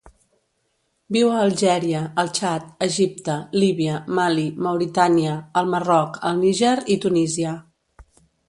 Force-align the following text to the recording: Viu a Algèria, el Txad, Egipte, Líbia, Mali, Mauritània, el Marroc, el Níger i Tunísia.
Viu 1.17 1.27
a 1.33 1.41
Algèria, 1.41 1.99
el 2.23 2.31
Txad, 2.37 2.65
Egipte, 2.87 3.35
Líbia, 3.65 3.99
Mali, 4.21 4.47
Mauritània, 4.69 5.37
el 5.63 5.73
Marroc, 5.75 6.21
el 6.31 6.43
Níger 6.43 6.77
i 6.97 7.01
Tunísia. 7.07 7.55